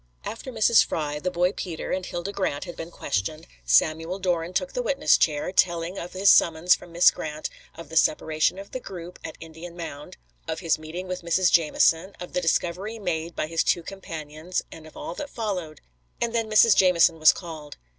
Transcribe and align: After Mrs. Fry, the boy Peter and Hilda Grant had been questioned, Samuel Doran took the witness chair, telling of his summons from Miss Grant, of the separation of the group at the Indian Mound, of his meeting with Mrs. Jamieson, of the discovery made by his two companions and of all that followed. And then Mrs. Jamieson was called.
After 0.25 0.51
Mrs. 0.51 0.83
Fry, 0.83 1.19
the 1.19 1.29
boy 1.29 1.51
Peter 1.51 1.91
and 1.91 2.03
Hilda 2.03 2.31
Grant 2.31 2.63
had 2.63 2.75
been 2.75 2.89
questioned, 2.89 3.45
Samuel 3.65 4.17
Doran 4.17 4.51
took 4.51 4.73
the 4.73 4.81
witness 4.81 5.15
chair, 5.15 5.51
telling 5.51 5.99
of 5.99 6.13
his 6.13 6.27
summons 6.31 6.73
from 6.73 6.91
Miss 6.91 7.11
Grant, 7.11 7.51
of 7.75 7.89
the 7.89 7.95
separation 7.95 8.57
of 8.57 8.71
the 8.71 8.79
group 8.79 9.19
at 9.23 9.35
the 9.35 9.45
Indian 9.45 9.77
Mound, 9.77 10.17
of 10.47 10.59
his 10.61 10.79
meeting 10.79 11.07
with 11.07 11.21
Mrs. 11.21 11.51
Jamieson, 11.51 12.15
of 12.19 12.33
the 12.33 12.41
discovery 12.41 12.97
made 12.97 13.35
by 13.35 13.45
his 13.45 13.63
two 13.63 13.83
companions 13.83 14.63
and 14.71 14.87
of 14.87 14.97
all 14.97 15.13
that 15.13 15.29
followed. 15.29 15.81
And 16.19 16.33
then 16.33 16.49
Mrs. 16.49 16.75
Jamieson 16.75 17.19
was 17.19 17.31
called. 17.31 17.77